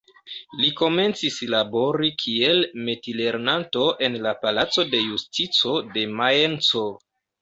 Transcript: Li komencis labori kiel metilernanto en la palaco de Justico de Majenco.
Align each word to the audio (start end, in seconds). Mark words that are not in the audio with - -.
Li 0.59 0.69
komencis 0.77 1.35
labori 1.55 2.09
kiel 2.23 2.63
metilernanto 2.87 3.85
en 4.09 4.19
la 4.27 4.33
palaco 4.47 4.87
de 4.95 5.03
Justico 5.11 5.75
de 5.99 6.11
Majenco. 6.23 6.87